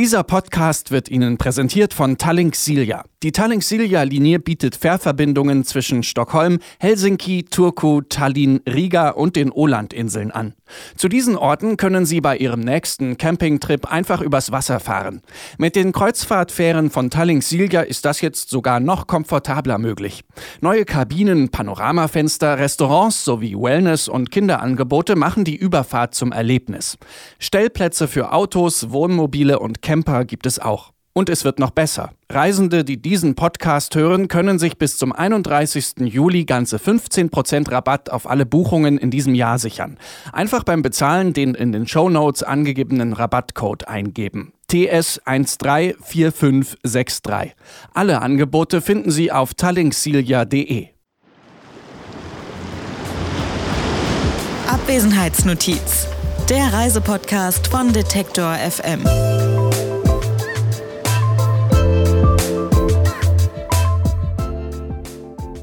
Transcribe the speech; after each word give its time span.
Dieser 0.00 0.22
Podcast 0.22 0.92
wird 0.92 1.10
Ihnen 1.10 1.36
präsentiert 1.36 1.92
von 1.92 2.16
Tallink 2.16 2.56
Silja. 2.56 3.04
Die 3.22 3.32
Tallink 3.32 3.62
Silja 3.62 4.02
Linie 4.02 4.38
bietet 4.38 4.74
Fährverbindungen 4.74 5.62
zwischen 5.64 6.02
Stockholm, 6.02 6.58
Helsinki, 6.78 7.44
Turku, 7.44 8.00
Tallinn, 8.00 8.62
Riga 8.66 9.10
und 9.10 9.36
den 9.36 9.52
Ålandinseln 9.52 10.30
an. 10.30 10.54
Zu 10.96 11.08
diesen 11.08 11.36
Orten 11.36 11.76
können 11.76 12.06
Sie 12.06 12.22
bei 12.22 12.38
Ihrem 12.38 12.60
nächsten 12.60 13.18
Campingtrip 13.18 13.92
einfach 13.92 14.22
übers 14.22 14.52
Wasser 14.52 14.80
fahren. 14.80 15.20
Mit 15.58 15.76
den 15.76 15.92
Kreuzfahrtfähren 15.92 16.88
von 16.88 17.10
Tallink 17.10 17.42
Silja 17.42 17.82
ist 17.82 18.06
das 18.06 18.22
jetzt 18.22 18.48
sogar 18.48 18.80
noch 18.80 19.06
komfortabler 19.06 19.76
möglich. 19.76 20.24
Neue 20.62 20.86
Kabinen, 20.86 21.50
Panoramafenster, 21.50 22.58
Restaurants 22.58 23.22
sowie 23.22 23.54
Wellness- 23.54 24.08
und 24.08 24.30
Kinderangebote 24.30 25.14
machen 25.14 25.44
die 25.44 25.56
Überfahrt 25.56 26.14
zum 26.14 26.32
Erlebnis. 26.32 26.96
Stellplätze 27.38 28.08
für 28.08 28.32
Autos, 28.32 28.90
Wohnmobile 28.90 29.58
und 29.58 29.82
Camper 29.90 30.24
gibt 30.24 30.46
es 30.46 30.60
auch. 30.60 30.92
Und 31.14 31.28
es 31.28 31.44
wird 31.44 31.58
noch 31.58 31.72
besser. 31.72 32.12
Reisende, 32.30 32.84
die 32.84 33.02
diesen 33.02 33.34
Podcast 33.34 33.96
hören, 33.96 34.28
können 34.28 34.60
sich 34.60 34.78
bis 34.78 34.96
zum 34.96 35.12
31. 35.12 35.94
Juli 36.02 36.44
ganze 36.44 36.76
15% 36.76 37.72
Rabatt 37.72 38.08
auf 38.08 38.30
alle 38.30 38.46
Buchungen 38.46 38.98
in 38.98 39.10
diesem 39.10 39.34
Jahr 39.34 39.58
sichern. 39.58 39.98
Einfach 40.32 40.62
beim 40.62 40.82
Bezahlen 40.82 41.32
den 41.32 41.56
in 41.56 41.72
den 41.72 41.88
Show 41.88 42.08
Notes 42.08 42.44
angegebenen 42.44 43.14
Rabattcode 43.14 43.88
eingeben. 43.88 44.52
TS134563. 44.70 47.50
Alle 47.92 48.22
Angebote 48.22 48.80
finden 48.80 49.10
Sie 49.10 49.32
auf 49.32 49.54
tallinksilja.de. 49.54 50.86
Abwesenheitsnotiz. 54.68 56.06
Der 56.48 56.72
Reisepodcast 56.72 57.66
von 57.66 57.92
Detektor 57.92 58.54
FM. 58.54 59.49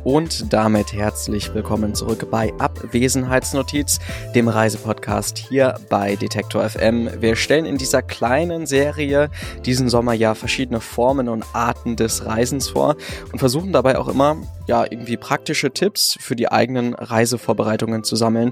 Und 0.07 0.53
damit 0.53 0.93
herzlich 0.93 1.53
willkommen 1.53 1.93
zurück 1.93 2.31
bei 2.31 2.53
Abwesenheitsnotiz, 2.59 3.99
dem 4.33 4.47
Reisepodcast 4.47 5.37
hier 5.37 5.81
bei 5.89 6.15
Detektor 6.15 6.69
FM. 6.69 7.09
Wir 7.19 7.35
stellen 7.35 7.65
in 7.65 7.77
dieser 7.77 8.01
kleinen 8.03 8.67
Serie 8.67 9.29
diesen 9.65 9.89
Sommer 9.89 10.13
ja 10.13 10.33
verschiedene 10.33 10.79
Formen 10.79 11.27
und 11.27 11.43
Arten 11.51 11.97
des 11.97 12.25
Reisens 12.25 12.69
vor 12.69 12.95
und 13.33 13.39
versuchen 13.39 13.73
dabei 13.73 13.97
auch 13.97 14.07
immer 14.07 14.37
ja 14.67 14.83
irgendwie 14.83 15.17
praktische 15.17 15.71
Tipps 15.71 16.17
für 16.19 16.35
die 16.35 16.51
eigenen 16.51 16.93
Reisevorbereitungen 16.93 18.03
zu 18.03 18.15
sammeln, 18.15 18.51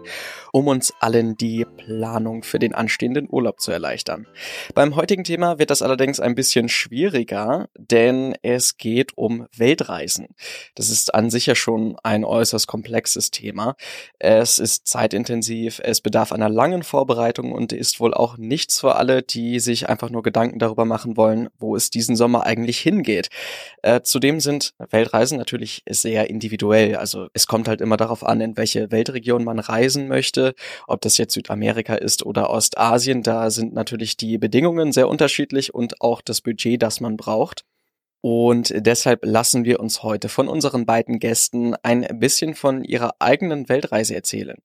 um 0.51 0.67
uns 0.67 0.93
allen 0.99 1.35
die 1.35 1.65
Planung 1.77 2.43
für 2.43 2.57
den 2.57 2.73
anstehenden 2.73 3.27
Urlaub 3.29 3.59
zu 3.59 3.71
erleichtern. 3.71 4.25
Beim 4.73 4.95
heutigen 4.95 5.25
Thema 5.25 5.59
wird 5.59 5.69
das 5.69 5.81
allerdings 5.81 6.21
ein 6.21 6.33
bisschen 6.33 6.69
schwieriger, 6.69 7.67
denn 7.77 8.35
es 8.41 8.77
geht 8.77 9.17
um 9.17 9.47
Weltreisen. 9.55 10.29
Das 10.75 10.89
ist 10.89 11.13
an 11.13 11.29
sich 11.29 11.45
ja 11.47 11.55
schon 11.55 11.97
ein 12.03 12.23
äußerst 12.23 12.67
komplexes 12.67 13.31
Thema. 13.31 13.75
Es 14.17 14.57
ist 14.57 14.87
zeitintensiv, 14.87 15.81
es 15.83 15.99
bedarf 15.99 16.31
einer 16.31 16.49
langen 16.49 16.83
Vorbereitung 16.83 17.51
und 17.51 17.73
ist 17.73 17.99
wohl 17.99 18.13
auch 18.13 18.37
nichts 18.37 18.79
für 18.79 18.95
alle, 18.95 19.21
die 19.21 19.59
sich 19.59 19.89
einfach 19.89 20.09
nur 20.09 20.23
Gedanken 20.23 20.59
darüber 20.59 20.85
machen 20.85 21.17
wollen, 21.17 21.49
wo 21.59 21.75
es 21.75 21.89
diesen 21.89 22.15
Sommer 22.15 22.45
eigentlich 22.45 22.79
hingeht. 22.79 23.27
Äh, 23.81 24.01
zudem 24.01 24.39
sind 24.39 24.73
Weltreisen 24.89 25.37
natürlich 25.37 25.81
individuell. 26.09 26.95
Also 26.95 27.27
es 27.33 27.47
kommt 27.47 27.67
halt 27.67 27.81
immer 27.81 27.97
darauf 27.97 28.25
an, 28.25 28.41
in 28.41 28.57
welche 28.57 28.91
Weltregion 28.91 29.43
man 29.43 29.59
reisen 29.59 30.07
möchte, 30.07 30.53
ob 30.87 31.01
das 31.01 31.17
jetzt 31.17 31.33
Südamerika 31.33 31.95
ist 31.95 32.25
oder 32.25 32.49
Ostasien. 32.49 33.23
Da 33.23 33.49
sind 33.49 33.73
natürlich 33.73 34.17
die 34.17 34.37
Bedingungen 34.37 34.91
sehr 34.91 35.07
unterschiedlich 35.07 35.73
und 35.73 36.01
auch 36.01 36.21
das 36.21 36.41
Budget, 36.41 36.81
das 36.81 37.01
man 37.01 37.17
braucht. 37.17 37.65
Und 38.27 38.73
deshalb 38.75 39.23
lassen 39.23 39.65
wir 39.65 39.79
uns 39.79 40.01
heute 40.01 40.29
von 40.29 40.47
unseren 40.47 40.87
beiden 40.87 41.19
Gästen 41.19 41.75
ein 41.83 42.07
bisschen 42.13 42.55
von 42.55 42.83
ihrer 42.83 43.11
eigenen 43.19 43.69
Weltreise 43.69 44.15
erzählen. 44.15 44.57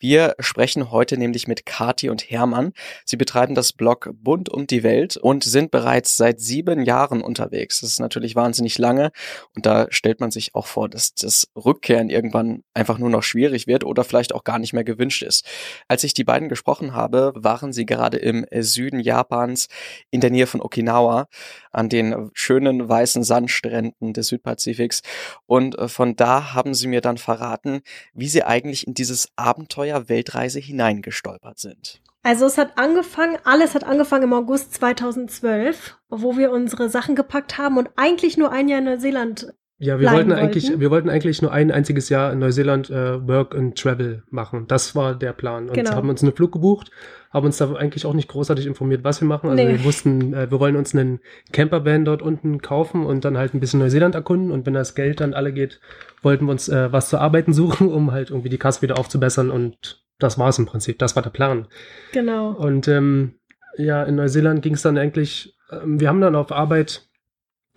Wir 0.00 0.34
sprechen 0.40 0.90
heute 0.90 1.16
nämlich 1.16 1.46
mit 1.46 1.66
Kati 1.66 2.10
und 2.10 2.28
Hermann. 2.28 2.72
Sie 3.04 3.16
betreiben 3.16 3.54
das 3.54 3.72
Blog 3.72 4.10
Bunt 4.12 4.48
um 4.48 4.66
die 4.66 4.82
Welt 4.82 5.16
und 5.16 5.44
sind 5.44 5.70
bereits 5.70 6.16
seit 6.16 6.40
sieben 6.40 6.82
Jahren 6.82 7.22
unterwegs. 7.22 7.80
Das 7.80 7.90
ist 7.90 8.00
natürlich 8.00 8.34
wahnsinnig 8.34 8.76
lange 8.76 9.12
und 9.54 9.66
da 9.66 9.86
stellt 9.90 10.18
man 10.18 10.32
sich 10.32 10.56
auch 10.56 10.66
vor, 10.66 10.88
dass 10.88 11.14
das 11.14 11.46
Rückkehren 11.54 12.10
irgendwann 12.10 12.64
einfach 12.74 12.98
nur 12.98 13.08
noch 13.08 13.22
schwierig 13.22 13.68
wird 13.68 13.84
oder 13.84 14.02
vielleicht 14.02 14.34
auch 14.34 14.42
gar 14.42 14.58
nicht 14.58 14.72
mehr 14.72 14.82
gewünscht 14.82 15.22
ist. 15.22 15.46
Als 15.86 16.02
ich 16.02 16.12
die 16.12 16.24
beiden 16.24 16.48
gesprochen 16.48 16.92
habe, 16.92 17.32
waren 17.36 17.72
sie 17.72 17.86
gerade 17.86 18.16
im 18.16 18.44
Süden 18.52 18.98
Japans 18.98 19.68
in 20.10 20.20
der 20.20 20.30
Nähe 20.30 20.48
von 20.48 20.60
Okinawa 20.60 21.28
an 21.76 21.88
den 21.88 22.30
schönen 22.32 22.88
weißen 22.88 23.22
Sandstränden 23.22 24.12
des 24.12 24.28
Südpazifiks. 24.28 25.02
Und 25.46 25.78
äh, 25.78 25.88
von 25.88 26.16
da 26.16 26.54
haben 26.54 26.74
sie 26.74 26.88
mir 26.88 27.00
dann 27.00 27.18
verraten, 27.18 27.82
wie 28.14 28.28
sie 28.28 28.42
eigentlich 28.42 28.86
in 28.86 28.94
dieses 28.94 29.28
Abenteuer 29.36 30.08
Weltreise 30.08 30.58
hineingestolpert 30.58 31.58
sind. 31.58 32.00
Also 32.22 32.46
es 32.46 32.58
hat 32.58 32.76
angefangen, 32.76 33.38
alles 33.44 33.76
hat 33.76 33.84
angefangen 33.84 34.24
im 34.24 34.32
August 34.32 34.74
2012, 34.74 35.96
wo 36.08 36.36
wir 36.36 36.50
unsere 36.50 36.88
Sachen 36.88 37.14
gepackt 37.14 37.56
haben 37.56 37.78
und 37.78 37.90
eigentlich 37.94 38.36
nur 38.36 38.50
ein 38.50 38.68
Jahr 38.68 38.80
in 38.80 38.86
Neuseeland 38.86 39.54
ja, 39.78 40.00
wir 40.00 40.10
wollten 40.10 40.32
eigentlich, 40.32 40.80
wir 40.80 40.90
wollten 40.90 41.10
eigentlich 41.10 41.42
nur 41.42 41.52
ein 41.52 41.70
einziges 41.70 42.08
Jahr 42.08 42.32
in 42.32 42.38
Neuseeland 42.38 42.88
äh, 42.88 43.26
Work 43.28 43.54
and 43.54 43.76
Travel 43.76 44.22
machen. 44.30 44.66
Das 44.68 44.94
war 44.94 45.14
der 45.14 45.34
Plan. 45.34 45.68
Und 45.68 45.74
genau. 45.74 45.90
haben 45.90 46.08
uns 46.08 46.22
einen 46.22 46.32
Flug 46.32 46.52
gebucht, 46.52 46.90
haben 47.30 47.44
uns 47.44 47.58
da 47.58 47.70
eigentlich 47.74 48.06
auch 48.06 48.14
nicht 48.14 48.28
großartig 48.28 48.66
informiert, 48.66 49.04
was 49.04 49.20
wir 49.20 49.28
machen. 49.28 49.50
Also 49.50 49.62
nee. 49.62 49.72
wir 49.72 49.84
wussten, 49.84 50.32
äh, 50.32 50.50
wir 50.50 50.60
wollen 50.60 50.76
uns 50.76 50.94
einen 50.94 51.20
Campervan 51.52 52.06
dort 52.06 52.22
unten 52.22 52.62
kaufen 52.62 53.04
und 53.04 53.26
dann 53.26 53.36
halt 53.36 53.52
ein 53.52 53.60
bisschen 53.60 53.80
Neuseeland 53.80 54.14
erkunden. 54.14 54.50
Und 54.50 54.64
wenn 54.64 54.72
das 54.72 54.94
Geld 54.94 55.20
dann 55.20 55.34
alle 55.34 55.52
geht, 55.52 55.78
wollten 56.22 56.46
wir 56.46 56.52
uns 56.52 56.70
äh, 56.70 56.90
was 56.90 57.10
zu 57.10 57.18
arbeiten 57.18 57.52
suchen, 57.52 57.88
um 57.88 58.12
halt 58.12 58.30
irgendwie 58.30 58.48
die 58.48 58.58
Kasse 58.58 58.80
wieder 58.80 58.98
aufzubessern. 58.98 59.50
Und 59.50 60.02
das 60.18 60.38
war 60.38 60.48
es 60.48 60.58
im 60.58 60.64
Prinzip. 60.64 60.98
Das 60.98 61.16
war 61.16 61.22
der 61.22 61.30
Plan. 61.30 61.66
Genau. 62.12 62.52
Und 62.52 62.88
ähm, 62.88 63.34
ja, 63.76 64.02
in 64.04 64.14
Neuseeland 64.14 64.62
ging 64.62 64.72
es 64.72 64.80
dann 64.80 64.96
eigentlich, 64.96 65.54
äh, 65.68 65.80
wir 65.84 66.08
haben 66.08 66.22
dann 66.22 66.34
auf 66.34 66.50
Arbeit 66.50 67.05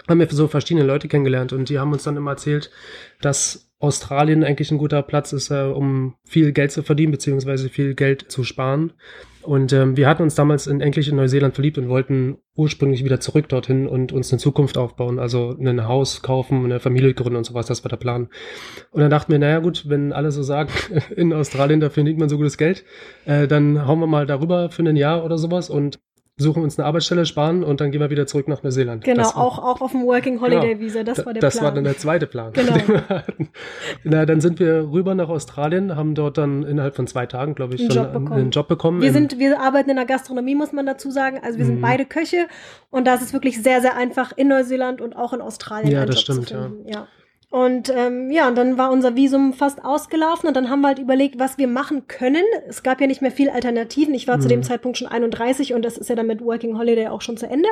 haben 0.09 0.19
wir 0.19 0.27
so 0.29 0.47
verschiedene 0.47 0.85
Leute 0.85 1.07
kennengelernt 1.07 1.53
und 1.53 1.69
die 1.69 1.79
haben 1.79 1.93
uns 1.93 2.03
dann 2.03 2.17
immer 2.17 2.31
erzählt, 2.31 2.71
dass 3.21 3.69
Australien 3.79 4.43
eigentlich 4.43 4.71
ein 4.71 4.77
guter 4.77 5.01
Platz 5.01 5.31
ist, 5.31 5.51
äh, 5.51 5.61
um 5.61 6.15
viel 6.25 6.51
Geld 6.51 6.71
zu 6.71 6.83
verdienen, 6.83 7.11
beziehungsweise 7.11 7.69
viel 7.69 7.95
Geld 7.95 8.29
zu 8.29 8.43
sparen. 8.43 8.93
Und 9.41 9.71
ähm, 9.71 9.95
wir 9.95 10.09
hatten 10.09 10.23
uns 10.23 10.35
damals 10.35 10.67
in, 10.67 10.81
eigentlich 10.81 11.07
in 11.07 11.15
Neuseeland 11.15 11.55
verliebt 11.55 11.77
und 11.77 11.87
wollten 11.87 12.39
ursprünglich 12.55 13.05
wieder 13.05 13.21
zurück 13.21 13.47
dorthin 13.47 13.87
und 13.87 14.11
uns 14.11 14.33
eine 14.33 14.39
Zukunft 14.39 14.77
aufbauen, 14.77 15.17
also 15.17 15.55
ein 15.57 15.87
Haus 15.87 16.21
kaufen, 16.21 16.65
eine 16.65 16.81
Familie 16.81 17.13
gründen 17.13 17.37
und 17.37 17.45
sowas, 17.45 17.67
das 17.67 17.85
war 17.85 17.89
der 17.89 17.95
Plan. 17.95 18.27
Und 18.91 19.01
dann 19.01 19.09
dachten 19.09 19.31
wir, 19.31 19.39
naja 19.39 19.59
gut, 19.59 19.87
wenn 19.87 20.11
alle 20.11 20.31
so 20.31 20.43
sagen, 20.43 20.69
in 21.15 21.31
Australien, 21.31 21.79
da 21.79 21.89
verdient 21.89 22.19
man 22.19 22.27
so 22.27 22.35
gutes 22.35 22.57
Geld, 22.57 22.83
äh, 23.25 23.47
dann 23.47 23.87
hauen 23.87 24.01
wir 24.01 24.07
mal 24.07 24.25
darüber 24.25 24.69
für 24.69 24.83
ein 24.83 24.97
Jahr 24.97 25.23
oder 25.23 25.37
sowas 25.37 25.69
und 25.69 25.99
suchen 26.39 26.63
uns 26.63 26.79
eine 26.79 26.87
Arbeitsstelle, 26.87 27.25
sparen 27.25 27.63
und 27.63 27.81
dann 27.81 27.91
gehen 27.91 28.01
wir 28.01 28.09
wieder 28.09 28.25
zurück 28.25 28.47
nach 28.47 28.63
Neuseeland. 28.63 29.03
Genau, 29.03 29.23
war, 29.23 29.37
auch, 29.37 29.59
auch 29.59 29.81
auf 29.81 29.91
dem 29.91 30.03
Working 30.05 30.41
Holiday 30.41 30.69
genau. 30.69 30.81
Visa, 30.81 31.03
das 31.03 31.25
war 31.25 31.33
der 31.33 31.41
das 31.41 31.57
Plan. 31.57 31.63
Das 31.63 31.63
war 31.63 31.75
dann 31.75 31.83
der 31.83 31.97
zweite 31.97 32.27
Plan. 32.27 32.53
Genau. 32.53 32.75
Na, 34.03 34.25
dann 34.25 34.41
sind 34.41 34.59
wir 34.59 34.89
rüber 34.91 35.15
nach 35.15 35.29
Australien, 35.29 35.95
haben 35.95 36.15
dort 36.15 36.37
dann 36.37 36.63
innerhalb 36.63 36.95
von 36.95 37.07
zwei 37.07 37.25
Tagen, 37.25 37.55
glaube 37.55 37.75
ich, 37.75 37.81
einen 37.81 37.89
Job 37.89 38.13
bekommen. 38.13 38.33
einen 38.33 38.51
Job 38.51 38.67
bekommen. 38.67 39.01
Wir, 39.01 39.11
sind, 39.11 39.37
wir 39.37 39.59
arbeiten 39.59 39.89
in 39.89 39.97
der 39.97 40.05
Gastronomie, 40.05 40.55
muss 40.55 40.71
man 40.71 40.85
dazu 40.85 41.11
sagen. 41.11 41.39
Also 41.43 41.57
wir 41.59 41.65
sind 41.65 41.77
mhm. 41.77 41.81
beide 41.81 42.05
Köche 42.05 42.47
und 42.89 43.05
da 43.05 43.15
ist 43.15 43.21
es 43.21 43.33
wirklich 43.33 43.61
sehr, 43.61 43.81
sehr 43.81 43.95
einfach 43.95 44.31
in 44.35 44.47
Neuseeland 44.47 45.01
und 45.01 45.15
auch 45.15 45.33
in 45.33 45.41
Australien. 45.41 45.91
Ja, 45.91 46.05
das 46.05 46.21
stimmt, 46.21 46.49
ja. 46.51 46.71
ja. 46.85 47.07
Und 47.51 47.91
ähm, 47.95 48.29
ja, 48.29 48.47
und 48.47 48.55
dann 48.55 48.77
war 48.77 48.91
unser 48.91 49.15
Visum 49.15 49.53
fast 49.53 49.83
ausgelaufen 49.83 50.47
und 50.47 50.55
dann 50.55 50.69
haben 50.69 50.81
wir 50.81 50.89
halt 50.89 50.99
überlegt, 50.99 51.39
was 51.39 51.57
wir 51.57 51.67
machen 51.67 52.07
können. 52.07 52.43
Es 52.67 52.83
gab 52.83 53.01
ja 53.01 53.07
nicht 53.07 53.23
mehr 53.23 53.31
viel 53.31 53.49
Alternativen. 53.49 54.13
Ich 54.13 54.27
war 54.27 54.37
mhm. 54.37 54.41
zu 54.41 54.47
dem 54.47 54.59
mhm. 54.59 54.63
Zeitpunkt 54.63 54.99
schon 54.99 55.07
31 55.07 55.73
und 55.73 55.83
das 55.83 55.97
ist 55.97 56.09
ja 56.09 56.15
dann 56.15 56.27
mit 56.27 56.43
Working 56.43 56.77
Holiday 56.77 57.07
auch 57.07 57.21
schon 57.21 57.37
zu 57.37 57.47
Ende. 57.47 57.67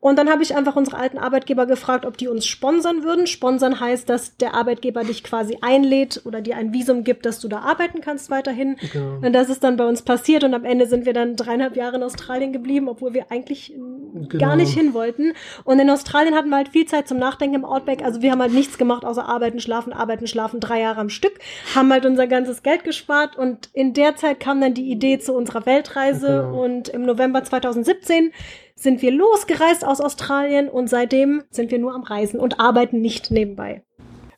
Und 0.00 0.18
dann 0.18 0.28
habe 0.28 0.42
ich 0.42 0.54
einfach 0.54 0.76
unsere 0.76 0.98
alten 0.98 1.16
Arbeitgeber 1.16 1.64
gefragt, 1.64 2.04
ob 2.04 2.18
die 2.18 2.28
uns 2.28 2.44
sponsern 2.46 3.04
würden. 3.04 3.26
Sponsern 3.26 3.80
heißt, 3.80 4.06
dass 4.06 4.36
der 4.36 4.52
Arbeitgeber 4.52 5.02
dich 5.02 5.24
quasi 5.24 5.56
einlädt 5.62 6.20
oder 6.26 6.42
dir 6.42 6.58
ein 6.58 6.74
Visum 6.74 7.02
gibt, 7.02 7.24
dass 7.24 7.40
du 7.40 7.48
da 7.48 7.60
arbeiten 7.60 8.02
kannst 8.02 8.28
weiterhin. 8.28 8.76
Genau. 8.92 9.26
Und 9.26 9.32
das 9.32 9.48
ist 9.48 9.64
dann 9.64 9.78
bei 9.78 9.86
uns 9.86 10.02
passiert 10.02 10.44
und 10.44 10.52
am 10.52 10.66
Ende 10.66 10.84
sind 10.86 11.06
wir 11.06 11.14
dann 11.14 11.36
dreieinhalb 11.36 11.74
Jahre 11.74 11.96
in 11.96 12.02
Australien 12.02 12.52
geblieben, 12.52 12.86
obwohl 12.86 13.14
wir 13.14 13.32
eigentlich 13.32 13.72
genau. 13.72 14.28
gar 14.38 14.56
nicht 14.56 14.74
hin 14.74 14.92
wollten. 14.92 15.32
Und 15.64 15.78
in 15.78 15.88
Australien 15.88 16.34
hatten 16.34 16.50
wir 16.50 16.56
halt 16.56 16.68
viel 16.68 16.84
Zeit 16.84 17.08
zum 17.08 17.16
Nachdenken 17.16 17.56
im 17.56 17.64
Outback. 17.64 18.04
Also 18.04 18.20
wir 18.20 18.30
haben 18.30 18.42
halt 18.42 18.52
nichts 18.52 18.76
gemacht 18.76 19.05
außer 19.06 19.26
arbeiten, 19.26 19.60
schlafen, 19.60 19.92
arbeiten, 19.92 20.26
schlafen, 20.26 20.60
drei 20.60 20.80
Jahre 20.80 21.00
am 21.00 21.08
Stück, 21.08 21.38
haben 21.74 21.92
halt 21.92 22.04
unser 22.04 22.26
ganzes 22.26 22.62
Geld 22.62 22.84
gespart 22.84 23.36
und 23.36 23.70
in 23.72 23.92
der 23.92 24.16
Zeit 24.16 24.40
kam 24.40 24.60
dann 24.60 24.74
die 24.74 24.90
Idee 24.90 25.18
zu 25.18 25.32
unserer 25.34 25.66
Weltreise 25.66 26.44
genau. 26.44 26.64
und 26.64 26.88
im 26.88 27.02
November 27.02 27.44
2017 27.44 28.32
sind 28.74 29.00
wir 29.00 29.10
losgereist 29.10 29.86
aus 29.86 30.00
Australien 30.00 30.68
und 30.68 30.88
seitdem 30.88 31.44
sind 31.50 31.70
wir 31.70 31.78
nur 31.78 31.94
am 31.94 32.02
Reisen 32.02 32.38
und 32.38 32.60
arbeiten 32.60 33.00
nicht 33.00 33.30
nebenbei. 33.30 33.85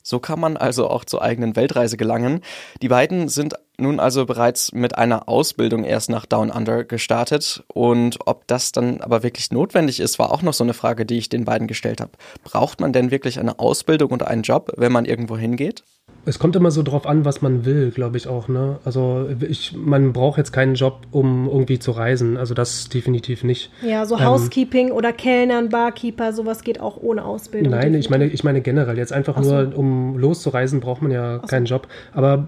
So 0.09 0.17
kann 0.17 0.39
man 0.39 0.57
also 0.57 0.89
auch 0.89 1.05
zur 1.05 1.21
eigenen 1.21 1.55
Weltreise 1.55 1.95
gelangen. 1.95 2.41
Die 2.81 2.87
beiden 2.87 3.29
sind 3.29 3.53
nun 3.77 3.99
also 3.99 4.25
bereits 4.25 4.71
mit 4.71 4.97
einer 4.97 5.29
Ausbildung 5.29 5.83
erst 5.83 6.09
nach 6.09 6.25
Down 6.25 6.49
Under 6.49 6.83
gestartet. 6.83 7.63
Und 7.67 8.17
ob 8.25 8.47
das 8.47 8.71
dann 8.71 9.01
aber 9.01 9.21
wirklich 9.21 9.51
notwendig 9.51 9.99
ist, 9.99 10.17
war 10.17 10.31
auch 10.31 10.41
noch 10.41 10.53
so 10.53 10.63
eine 10.63 10.73
Frage, 10.73 11.05
die 11.05 11.19
ich 11.19 11.29
den 11.29 11.45
beiden 11.45 11.67
gestellt 11.67 12.01
habe. 12.01 12.13
Braucht 12.43 12.81
man 12.81 12.91
denn 12.91 13.11
wirklich 13.11 13.39
eine 13.39 13.59
Ausbildung 13.59 14.09
und 14.09 14.23
einen 14.23 14.41
Job, 14.41 14.71
wenn 14.77 14.91
man 14.91 15.05
irgendwo 15.05 15.37
hingeht? 15.37 15.83
Es 16.25 16.39
kommt 16.39 16.55
immer 16.55 16.71
so 16.71 16.83
drauf 16.83 17.07
an, 17.07 17.25
was 17.25 17.41
man 17.41 17.65
will, 17.65 17.91
glaube 17.91 18.17
ich 18.17 18.27
auch. 18.27 18.47
Ne? 18.47 18.77
Also 18.85 19.29
ich, 19.47 19.75
man 19.75 20.13
braucht 20.13 20.37
jetzt 20.37 20.51
keinen 20.51 20.75
Job, 20.75 21.01
um 21.11 21.47
irgendwie 21.47 21.79
zu 21.79 21.91
reisen. 21.91 22.37
Also 22.37 22.53
das 22.53 22.89
definitiv 22.89 23.43
nicht. 23.43 23.71
Ja, 23.81 24.05
so 24.05 24.17
ähm, 24.17 24.25
Housekeeping 24.25 24.91
oder 24.91 25.13
Kellnern, 25.13 25.69
Barkeeper, 25.69 26.33
sowas 26.33 26.63
geht 26.63 26.79
auch 26.79 26.97
ohne 26.97 27.25
Ausbildung. 27.25 27.71
Nein, 27.71 27.93
ich 27.93 28.09
meine, 28.09 28.27
ich 28.27 28.43
meine 28.43 28.61
generell. 28.61 28.97
Jetzt 28.97 29.13
einfach 29.13 29.41
so. 29.41 29.51
nur, 29.51 29.77
um 29.77 30.17
loszureisen, 30.17 30.79
braucht 30.79 31.01
man 31.01 31.11
ja 31.11 31.39
Ach 31.41 31.47
keinen 31.47 31.65
so. 31.65 31.75
Job. 31.75 31.87
Aber 32.13 32.47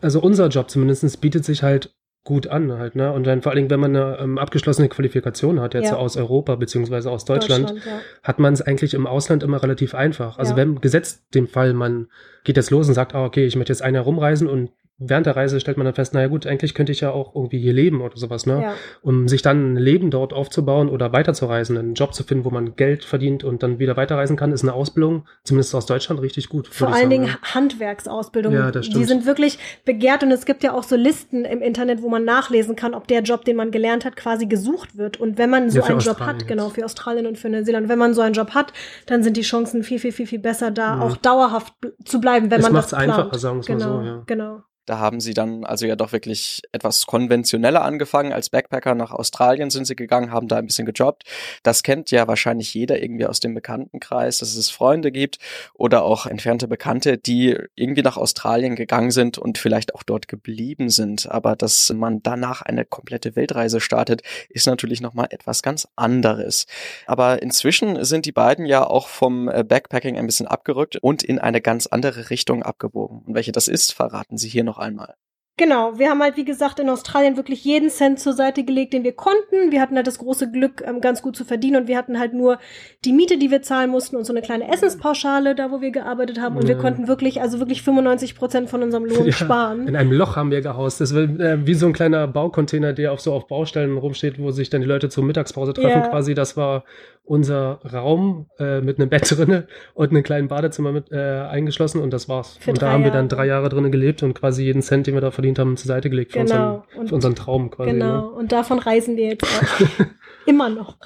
also 0.00 0.20
unser 0.20 0.48
Job 0.48 0.70
zumindest 0.70 1.20
bietet 1.20 1.44
sich 1.44 1.62
halt 1.62 1.90
gut 2.24 2.46
an 2.46 2.72
halt, 2.72 2.94
ne? 2.94 3.12
Und 3.12 3.26
dann 3.26 3.42
vor 3.42 3.50
allen 3.50 3.56
Dingen, 3.56 3.70
wenn 3.70 3.80
man 3.80 3.96
eine 3.96 4.18
ähm, 4.18 4.38
abgeschlossene 4.38 4.88
Qualifikation 4.88 5.60
hat, 5.60 5.74
jetzt 5.74 5.90
ja. 5.90 5.96
aus 5.96 6.16
Europa 6.16 6.54
beziehungsweise 6.54 7.10
aus 7.10 7.24
Deutschland, 7.24 7.70
Deutschland 7.70 7.84
ja. 7.84 8.00
hat 8.22 8.38
man 8.38 8.54
es 8.54 8.62
eigentlich 8.62 8.94
im 8.94 9.06
Ausland 9.06 9.42
immer 9.42 9.60
relativ 9.62 9.94
einfach. 9.94 10.38
Also 10.38 10.52
ja. 10.52 10.58
wenn 10.58 10.80
gesetzt 10.80 11.22
dem 11.34 11.48
Fall, 11.48 11.74
man 11.74 12.08
geht 12.44 12.56
jetzt 12.56 12.70
los 12.70 12.86
und 12.86 12.94
sagt, 12.94 13.14
ah, 13.14 13.24
okay, 13.24 13.44
ich 13.44 13.56
möchte 13.56 13.72
jetzt 13.72 13.82
ein 13.82 13.94
Jahr 13.94 14.04
rumreisen 14.04 14.46
und 14.48 14.70
während 15.08 15.26
der 15.26 15.36
Reise 15.36 15.60
stellt 15.60 15.76
man 15.76 15.84
dann 15.84 15.94
fest, 15.94 16.14
naja 16.14 16.28
gut, 16.28 16.46
eigentlich 16.46 16.74
könnte 16.74 16.92
ich 16.92 17.00
ja 17.00 17.10
auch 17.10 17.34
irgendwie 17.34 17.58
hier 17.58 17.72
leben 17.72 18.00
oder 18.00 18.16
sowas, 18.16 18.46
ne? 18.46 18.62
Ja. 18.62 18.74
Um 19.02 19.28
sich 19.28 19.42
dann 19.42 19.74
ein 19.74 19.76
Leben 19.76 20.10
dort 20.10 20.32
aufzubauen 20.32 20.88
oder 20.88 21.12
weiterzureisen, 21.12 21.76
einen 21.76 21.94
Job 21.94 22.14
zu 22.14 22.24
finden, 22.24 22.44
wo 22.44 22.50
man 22.50 22.76
Geld 22.76 23.04
verdient 23.04 23.44
und 23.44 23.62
dann 23.62 23.78
wieder 23.78 23.96
weiterreisen 23.96 24.36
kann, 24.36 24.52
ist 24.52 24.62
eine 24.62 24.72
Ausbildung, 24.72 25.26
zumindest 25.44 25.74
aus 25.74 25.86
Deutschland, 25.86 26.20
richtig 26.20 26.48
gut. 26.48 26.68
Vor 26.68 26.88
allen 26.88 26.96
sagen, 26.96 27.10
Dingen 27.10 27.26
ja. 27.26 27.54
Handwerksausbildungen. 27.54 28.58
Ja, 28.58 28.70
das 28.70 28.86
stimmt. 28.86 29.00
Die 29.00 29.04
sind 29.06 29.26
wirklich 29.26 29.58
begehrt 29.84 30.22
und 30.22 30.30
es 30.30 30.44
gibt 30.44 30.62
ja 30.62 30.72
auch 30.72 30.84
so 30.84 30.96
Listen 30.96 31.44
im 31.44 31.62
Internet, 31.62 32.02
wo 32.02 32.08
man 32.08 32.24
nachlesen 32.24 32.76
kann, 32.76 32.94
ob 32.94 33.08
der 33.08 33.22
Job, 33.22 33.44
den 33.44 33.56
man 33.56 33.70
gelernt 33.70 34.04
hat, 34.04 34.16
quasi 34.16 34.46
gesucht 34.46 34.96
wird. 34.96 35.18
Und 35.20 35.38
wenn 35.38 35.50
man 35.50 35.70
so 35.70 35.80
ja, 35.80 35.86
einen 35.86 36.00
Job 36.00 36.20
hat, 36.20 36.46
genau, 36.46 36.68
für 36.68 36.84
Australien 36.84 37.26
und 37.26 37.38
für 37.38 37.48
Neuseeland, 37.48 37.88
wenn 37.88 37.98
man 37.98 38.14
so 38.14 38.20
einen 38.20 38.34
Job 38.34 38.50
hat, 38.54 38.72
dann 39.06 39.22
sind 39.22 39.36
die 39.36 39.42
Chancen 39.42 39.82
viel, 39.82 39.98
viel, 39.98 40.12
viel, 40.12 40.26
viel 40.26 40.38
besser 40.38 40.70
da, 40.70 41.00
auch 41.00 41.16
dauerhaft 41.16 41.74
zu 42.04 42.20
bleiben, 42.20 42.50
wenn 42.50 42.60
es 42.60 42.64
man 42.64 42.74
das 42.74 42.88
plant. 42.88 43.10
einfacher, 43.10 43.38
sagen 43.38 43.58
wir 43.58 43.74
genau, 43.74 43.96
mal 43.96 44.04
so, 44.04 44.10
ja. 44.10 44.22
Genau. 44.26 44.62
Da 44.86 44.98
haben 44.98 45.20
sie 45.20 45.34
dann 45.34 45.64
also 45.64 45.86
ja 45.86 45.94
doch 45.94 46.12
wirklich 46.12 46.62
etwas 46.72 47.06
konventioneller 47.06 47.82
angefangen. 47.82 48.32
Als 48.32 48.50
Backpacker 48.50 48.94
nach 48.94 49.12
Australien 49.12 49.70
sind 49.70 49.86
sie 49.86 49.94
gegangen, 49.94 50.32
haben 50.32 50.48
da 50.48 50.56
ein 50.56 50.66
bisschen 50.66 50.86
gejobbt. 50.86 51.22
Das 51.62 51.82
kennt 51.82 52.10
ja 52.10 52.26
wahrscheinlich 52.26 52.74
jeder 52.74 53.00
irgendwie 53.00 53.26
aus 53.26 53.40
dem 53.40 53.54
Bekanntenkreis, 53.54 54.38
dass 54.38 54.56
es 54.56 54.70
Freunde 54.70 55.12
gibt 55.12 55.38
oder 55.74 56.02
auch 56.02 56.26
entfernte 56.26 56.66
Bekannte, 56.66 57.16
die 57.16 57.56
irgendwie 57.76 58.02
nach 58.02 58.16
Australien 58.16 58.74
gegangen 58.74 59.12
sind 59.12 59.38
und 59.38 59.58
vielleicht 59.58 59.94
auch 59.94 60.02
dort 60.02 60.26
geblieben 60.26 60.90
sind. 60.90 61.30
Aber 61.30 61.54
dass 61.54 61.92
man 61.92 62.22
danach 62.22 62.62
eine 62.62 62.84
komplette 62.84 63.36
Weltreise 63.36 63.80
startet, 63.80 64.22
ist 64.48 64.66
natürlich 64.66 65.00
nochmal 65.00 65.28
etwas 65.30 65.62
ganz 65.62 65.86
anderes. 65.94 66.66
Aber 67.06 67.42
inzwischen 67.42 68.04
sind 68.04 68.26
die 68.26 68.32
beiden 68.32 68.66
ja 68.66 68.84
auch 68.84 69.08
vom 69.08 69.48
äh, 69.48 69.62
Backpacking 69.62 70.18
ein 70.18 70.26
bisschen 70.26 70.46
abgerückt 70.46 70.96
und 70.96 71.22
in 71.22 71.38
eine 71.38 71.60
ganz 71.60 71.86
andere 71.86 72.30
Richtung 72.30 72.62
abgebogen. 72.62 73.22
Und 73.26 73.34
welche 73.34 73.52
das 73.52 73.68
ist, 73.68 73.92
verraten 73.92 74.38
sie 74.38 74.48
hier 74.48 74.64
noch 74.64 74.71
noch 74.72 74.78
einmal. 74.78 75.14
Genau, 75.58 75.98
wir 75.98 76.08
haben 76.08 76.22
halt, 76.22 76.38
wie 76.38 76.46
gesagt, 76.46 76.80
in 76.80 76.88
Australien 76.88 77.36
wirklich 77.36 77.62
jeden 77.62 77.90
Cent 77.90 78.18
zur 78.18 78.32
Seite 78.32 78.64
gelegt, 78.64 78.94
den 78.94 79.04
wir 79.04 79.12
konnten. 79.12 79.70
Wir 79.70 79.82
hatten 79.82 79.96
halt 79.96 80.06
das 80.06 80.18
große 80.18 80.50
Glück, 80.50 80.82
ähm, 80.86 81.02
ganz 81.02 81.20
gut 81.20 81.36
zu 81.36 81.44
verdienen 81.44 81.82
und 81.82 81.88
wir 81.88 81.98
hatten 81.98 82.18
halt 82.18 82.32
nur 82.32 82.58
die 83.04 83.12
Miete, 83.12 83.36
die 83.36 83.50
wir 83.50 83.60
zahlen 83.60 83.90
mussten 83.90 84.16
und 84.16 84.24
so 84.24 84.32
eine 84.32 84.40
kleine 84.40 84.72
Essenspauschale, 84.72 85.54
da 85.54 85.70
wo 85.70 85.82
wir 85.82 85.90
gearbeitet 85.90 86.40
haben. 86.40 86.56
Und 86.56 86.62
ja. 86.62 86.70
wir 86.70 86.78
konnten 86.78 87.06
wirklich, 87.06 87.42
also 87.42 87.58
wirklich 87.58 87.82
95 87.82 88.34
Prozent 88.34 88.70
von 88.70 88.82
unserem 88.82 89.04
Lohn 89.04 89.26
ja, 89.26 89.32
sparen. 89.32 89.86
In 89.88 89.94
einem 89.94 90.12
Loch 90.12 90.36
haben 90.36 90.50
wir 90.50 90.62
gehaust. 90.62 91.02
Das 91.02 91.14
war 91.14 91.22
äh, 91.22 91.66
wie 91.66 91.74
so 91.74 91.86
ein 91.86 91.92
kleiner 91.92 92.26
Baucontainer, 92.28 92.94
der 92.94 93.12
auf 93.12 93.20
so 93.20 93.34
auf 93.34 93.46
Baustellen 93.46 93.98
rumsteht, 93.98 94.38
wo 94.38 94.52
sich 94.52 94.70
dann 94.70 94.80
die 94.80 94.86
Leute 94.86 95.10
zur 95.10 95.22
Mittagspause 95.22 95.74
treffen 95.74 96.00
ja. 96.00 96.08
quasi. 96.08 96.32
Das 96.34 96.56
war 96.56 96.84
unser 97.24 97.80
Raum 97.84 98.46
äh, 98.58 98.80
mit 98.80 98.98
einem 98.98 99.08
Bett 99.08 99.30
drinne 99.36 99.66
und 99.94 100.10
einem 100.10 100.22
kleinen 100.22 100.48
Badezimmer 100.48 100.92
mit 100.92 101.12
äh, 101.12 101.16
eingeschlossen 101.16 102.00
und 102.00 102.10
das 102.12 102.28
war's. 102.28 102.56
Für 102.60 102.70
und 102.70 102.82
da 102.82 102.90
haben 102.90 103.04
wir 103.04 103.10
dann 103.10 103.28
drei 103.28 103.46
Jahre 103.46 103.68
drinnen 103.68 103.92
gelebt 103.92 104.22
und 104.22 104.34
quasi 104.34 104.64
jeden 104.64 104.82
Cent, 104.82 105.06
den 105.06 105.14
wir 105.14 105.20
da 105.20 105.30
verdient 105.42 105.58
haben, 105.58 105.76
zur 105.76 105.88
Seite 105.88 106.08
gelegt 106.08 106.32
für, 106.32 106.44
genau. 106.44 106.84
unseren, 106.92 107.08
für 107.08 107.14
unseren 107.16 107.34
Traum 107.34 107.70
quasi. 107.70 107.90
Genau, 107.90 108.20
ne? 108.20 108.30
und 108.30 108.52
davon 108.52 108.78
reisen 108.78 109.16
wir 109.16 109.30
jetzt 109.30 109.44
auch 109.44 110.06
immer 110.46 110.68
noch. 110.68 110.96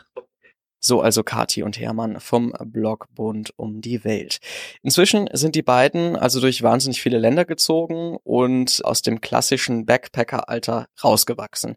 So 0.79 1.01
also 1.01 1.25
Kati 1.25 1.63
und 1.63 1.81
Hermann 1.81 2.21
vom 2.21 2.53
Blog 2.67 3.07
Bund 3.15 3.53
um 3.57 3.81
die 3.81 4.05
Welt. 4.05 4.39
Inzwischen 4.83 5.29
sind 5.33 5.55
die 5.55 5.63
beiden 5.63 6.17
also 6.17 6.39
durch 6.39 6.63
wahnsinnig 6.63 7.01
viele 7.01 7.19
Länder 7.19 7.45
gezogen 7.45 8.19
und 8.23 8.85
aus 8.85 9.03
dem 9.03 9.21
klassischen 9.21 9.87
Backpacker-Alter 9.87 10.87
rausgewachsen. 11.03 11.77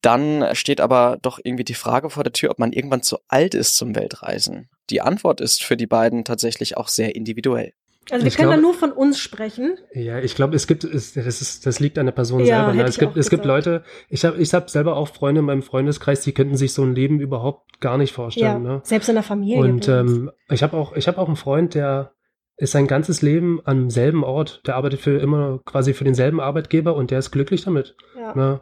Dann 0.00 0.54
steht 0.54 0.80
aber 0.80 1.18
doch 1.20 1.38
irgendwie 1.42 1.64
die 1.64 1.74
Frage 1.74 2.08
vor 2.08 2.22
der 2.22 2.32
Tür, 2.32 2.52
ob 2.52 2.58
man 2.58 2.72
irgendwann 2.72 3.02
zu 3.02 3.18
alt 3.28 3.54
ist 3.54 3.76
zum 3.76 3.94
Weltreisen. 3.94 4.70
Die 4.88 5.02
Antwort 5.02 5.42
ist 5.42 5.62
für 5.62 5.76
die 5.76 5.88
beiden 5.88 6.24
tatsächlich 6.24 6.78
auch 6.78 6.88
sehr 6.88 7.14
individuell. 7.14 7.74
Also 8.12 8.24
wir 8.24 8.28
ich 8.28 8.36
können 8.36 8.48
glaub, 8.48 8.56
da 8.56 8.62
nur 8.62 8.74
von 8.74 8.92
uns 8.92 9.18
sprechen. 9.18 9.78
Ja, 9.92 10.18
ich 10.18 10.34
glaube, 10.34 10.56
es 10.56 10.66
gibt, 10.66 10.84
es, 10.84 11.14
das, 11.14 11.40
ist, 11.40 11.66
das 11.66 11.80
liegt 11.80 11.98
an 11.98 12.06
der 12.06 12.12
Person 12.12 12.40
ja, 12.40 12.64
selber. 12.64 12.74
Ne? 12.74 12.84
Es 12.84 12.98
gibt, 12.98 13.16
es 13.16 13.30
gibt 13.30 13.44
Leute, 13.44 13.84
ich 14.08 14.24
habe 14.24 14.38
ich 14.38 14.52
hab 14.54 14.70
selber 14.70 14.96
auch 14.96 15.08
Freunde 15.08 15.40
in 15.40 15.46
meinem 15.46 15.62
Freundeskreis, 15.62 16.22
die 16.22 16.32
könnten 16.32 16.56
sich 16.56 16.72
so 16.72 16.82
ein 16.82 16.94
Leben 16.94 17.20
überhaupt 17.20 17.80
gar 17.80 17.98
nicht 17.98 18.12
vorstellen. 18.12 18.64
Ja, 18.64 18.74
ne? 18.74 18.80
Selbst 18.84 19.08
in 19.08 19.14
der 19.14 19.24
Familie. 19.24 19.60
Und 19.60 19.88
ähm, 19.88 20.30
ich 20.50 20.62
habe 20.62 20.76
auch, 20.76 20.94
ich 20.94 21.08
habe 21.08 21.18
auch 21.18 21.26
einen 21.26 21.36
Freund, 21.36 21.74
der 21.74 22.12
ist 22.56 22.72
sein 22.72 22.86
ganzes 22.86 23.22
Leben 23.22 23.60
am 23.64 23.88
selben 23.88 24.22
Ort. 24.22 24.62
Der 24.66 24.76
arbeitet 24.76 25.00
für 25.00 25.18
immer 25.18 25.60
quasi 25.64 25.94
für 25.94 26.04
denselben 26.04 26.40
Arbeitgeber 26.40 26.94
und 26.94 27.10
der 27.10 27.18
ist 27.18 27.30
glücklich 27.30 27.64
damit. 27.64 27.96
Ja. 28.16 28.34
Ne? 28.34 28.60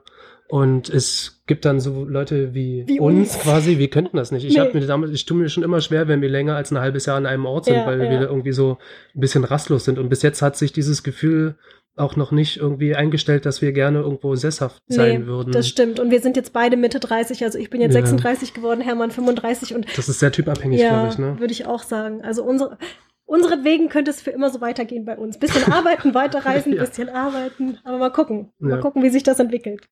Und 0.49 0.89
es 0.89 1.43
gibt 1.47 1.67
dann 1.67 1.79
so 1.79 2.05
Leute 2.05 2.55
wie, 2.55 2.85
wie 2.87 3.01
uns, 3.01 3.35
uns, 3.35 3.43
quasi, 3.43 3.79
wir 3.79 3.91
könnten 3.91 4.17
das 4.17 4.33
nicht. 4.33 4.45
Ich 4.45 4.55
nee. 4.55 4.61
habe 4.61 4.73
mir 4.73 4.87
damals, 4.87 5.13
ich 5.13 5.27
tue 5.27 5.37
mir 5.37 5.51
schon 5.51 5.63
immer 5.63 5.83
schwer, 5.83 6.09
wenn 6.09 6.23
wir 6.23 6.31
länger 6.31 6.57
als 6.57 6.71
ein 6.71 6.79
halbes 6.79 7.05
Jahr 7.05 7.19
an 7.19 7.27
einem 7.27 7.45
Ort 7.45 7.67
sind, 7.67 7.75
ja, 7.75 7.87
weil 7.87 8.03
ja. 8.03 8.11
wir 8.11 8.23
irgendwie 8.23 8.53
so 8.53 8.79
ein 9.15 9.21
bisschen 9.21 9.45
rastlos 9.45 9.85
sind. 9.85 9.99
Und 9.99 10.09
bis 10.09 10.23
jetzt 10.23 10.41
hat 10.41 10.57
sich 10.57 10.73
dieses 10.73 11.03
Gefühl 11.03 11.57
auch 11.97 12.17
noch 12.17 12.33
nicht 12.33 12.57
irgendwie 12.57 12.95
eingestellt, 12.95 13.45
dass 13.45 13.61
wir 13.61 13.73
gerne 13.73 13.99
irgendwo 13.99 14.37
sesshaft 14.37 14.83
sein 14.89 15.23
nee, 15.23 15.27
würden. 15.27 15.53
Das 15.53 15.69
stimmt. 15.69 16.01
Und 16.01 16.11
wir 16.11 16.21
sind 16.21 16.37
jetzt 16.37 16.53
beide 16.53 16.77
Mitte 16.77 17.01
30, 17.01 17.45
also 17.45 17.59
ich 17.59 17.69
bin 17.69 17.81
jetzt 17.81 17.95
ja. 17.95 18.01
36 18.01 18.55
geworden, 18.55 18.81
Hermann 18.81 19.11
35 19.11 19.75
und. 19.75 19.87
Das 19.99 20.09
ist 20.09 20.21
sehr 20.21 20.33
typabhängig, 20.33 20.81
ja, 20.81 20.91
glaube 20.91 21.09
ich, 21.09 21.19
ne? 21.19 21.41
Würde 21.41 21.53
ich 21.53 21.67
auch 21.67 21.83
sagen. 21.83 22.23
Also 22.23 22.43
unsere, 22.43 22.79
Unseretwegen 23.27 23.91
könnte 23.91 24.11
es 24.11 24.23
für 24.23 24.31
immer 24.31 24.49
so 24.49 24.63
weitergehen 24.63 25.05
bei 25.05 25.19
uns. 25.19 25.39
Bisschen 25.39 25.65
arbeiten, 25.73 26.15
weiterreisen, 26.15 26.73
ja. 26.73 26.81
bisschen 26.81 27.11
arbeiten. 27.11 27.79
Aber 27.85 27.99
mal 27.99 28.11
gucken. 28.11 28.53
Mal 28.59 28.81
gucken, 28.81 29.03
wie 29.03 29.11
sich 29.11 29.23
das 29.23 29.39
entwickelt. 29.39 29.87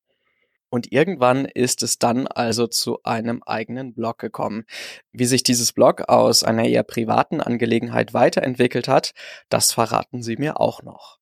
Und 0.69 0.91
irgendwann 0.91 1.45
ist 1.45 1.81
es 1.83 1.97
dann 1.97 2.27
also 2.27 2.67
zu 2.67 3.01
einem 3.03 3.41
eigenen 3.43 3.93
Blog 3.93 4.19
gekommen. 4.19 4.65
Wie 5.11 5.25
sich 5.25 5.43
dieses 5.43 5.71
Blog 5.71 6.09
aus 6.09 6.43
einer 6.43 6.65
eher 6.65 6.83
privaten 6.83 7.41
Angelegenheit 7.41 8.13
weiterentwickelt 8.13 8.87
hat, 8.87 9.13
das 9.49 9.71
verraten 9.71 10.21
Sie 10.21 10.37
mir 10.37 10.59
auch 10.59 10.83
noch. 10.83 11.19